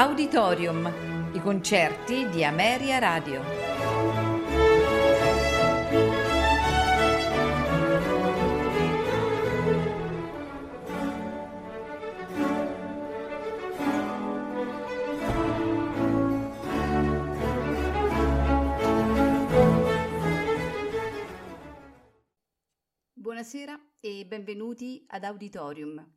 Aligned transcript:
Auditorium, 0.00 0.86
i 1.32 1.40
concerti 1.40 2.28
di 2.28 2.44
Ameria 2.44 3.00
Radio. 3.00 3.42
Buonasera 23.14 23.76
e 23.98 24.24
benvenuti 24.24 25.04
ad 25.08 25.24
Auditorium. 25.24 26.08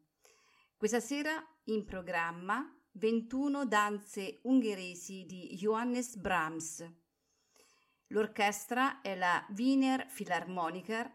Questa 0.78 1.00
sera 1.00 1.44
in 1.64 1.84
programma 1.84 2.76
21 2.94 3.66
danze 3.68 4.40
ungheresi 4.44 5.26
di 5.26 5.56
Johannes 5.56 6.18
Brahms. 6.18 6.86
L'orchestra 8.08 9.00
è 9.00 9.16
la 9.16 9.46
Wiener 9.56 10.08
Philharmoniker, 10.08 11.10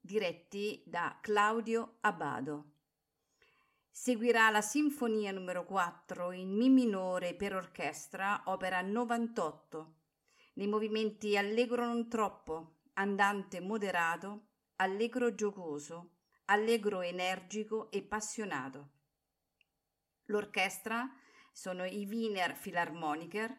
diretti 0.00 0.82
da 0.84 1.16
Claudio 1.20 1.98
Abbado. 2.00 2.72
Seguirà 3.88 4.50
la 4.50 4.60
Sinfonia 4.60 5.30
numero 5.30 5.64
4 5.64 6.32
in 6.32 6.50
Mi 6.50 6.68
minore 6.68 7.34
per 7.34 7.54
orchestra, 7.54 8.42
opera 8.46 8.80
98, 8.82 9.94
nei 10.54 10.66
movimenti 10.66 11.36
allegro 11.36 11.86
non 11.86 12.08
troppo, 12.08 12.78
andante 12.94 13.60
moderato, 13.60 14.48
allegro 14.76 15.36
giocoso, 15.36 16.16
allegro 16.46 17.00
energico 17.00 17.92
e 17.92 18.02
passionato. 18.02 18.95
L'orchestra 20.26 21.08
sono 21.52 21.84
i 21.84 22.06
Wiener 22.06 22.58
Philharmoniker, 22.58 23.56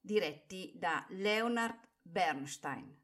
diretti 0.00 0.72
da 0.76 1.04
Leonard 1.10 1.88
Bernstein. 2.02 3.03